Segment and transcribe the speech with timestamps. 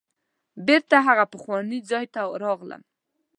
[0.65, 2.81] بیرته هغه پخواني ځای ته راغلم.